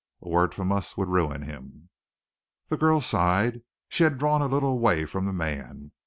[0.23, 1.89] A word from us would ruin him."
[2.69, 3.61] The girl sighed.
[3.87, 5.91] She had drawn a little away from the man.